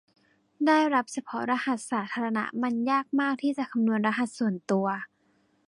[0.67, 4.87] ได้รับเฉพาะรหัสสาธารณะมันยากมากที่จะคำนวณรหัสส่วนตัว